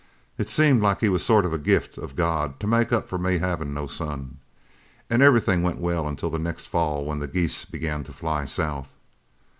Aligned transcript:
It 0.39 0.49
seemed 0.49 0.81
like 0.81 1.01
he 1.01 1.09
was 1.09 1.23
sort 1.23 1.45
of 1.45 1.53
a 1.53 1.59
gift 1.59 1.95
of 1.99 2.15
God 2.15 2.59
to 2.59 2.65
make 2.65 2.91
up 2.91 3.07
for 3.07 3.19
me 3.19 3.37
havin' 3.37 3.71
no 3.71 3.85
son. 3.85 4.39
And 5.11 5.21
everythin' 5.21 5.61
went 5.61 5.77
well 5.77 6.07
until 6.07 6.31
the 6.31 6.39
next 6.39 6.65
fall, 6.65 7.05
when 7.05 7.19
the 7.19 7.27
geese 7.27 7.65
began 7.65 8.03
to 8.05 8.11
fly 8.11 8.45
south. 8.45 8.93